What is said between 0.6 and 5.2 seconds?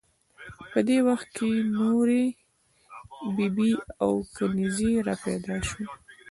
په دې وخت کې نورې بي بي او کنیزې را